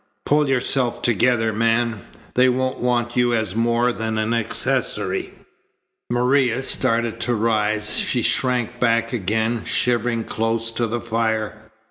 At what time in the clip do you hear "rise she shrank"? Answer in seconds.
7.35-8.79